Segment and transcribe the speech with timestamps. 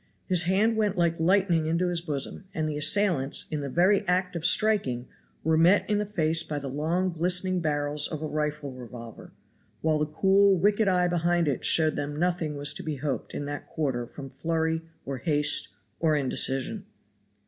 [0.25, 4.35] His hand went like lightning into his bosom, and the assailants, in the very act
[4.35, 5.07] of striking,
[5.43, 9.31] were met in the face by the long glistening barrels of a rifle revolver,
[9.81, 13.45] while the cool, wicked eye behind it showed them nothing was to be hoped in
[13.45, 15.67] that quarter from flurry, or haste,
[15.99, 16.87] or indecision.